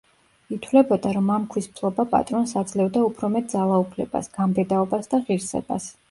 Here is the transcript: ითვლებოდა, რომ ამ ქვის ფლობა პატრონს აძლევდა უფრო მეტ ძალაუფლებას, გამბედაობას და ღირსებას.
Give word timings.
ითვლებოდა, 0.55 1.09
რომ 1.17 1.27
ამ 1.33 1.43
ქვის 1.55 1.65
ფლობა 1.73 2.05
პატრონს 2.13 2.53
აძლევდა 2.61 3.03
უფრო 3.09 3.29
მეტ 3.33 3.51
ძალაუფლებას, 3.55 4.31
გამბედაობას 4.39 5.13
და 5.13 5.21
ღირსებას. 5.29 5.87